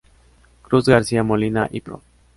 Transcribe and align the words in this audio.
Cruz 0.63 0.87
García 0.89 1.21
Molina 1.21 1.67
y 1.71 1.81
Prof. 1.81 2.01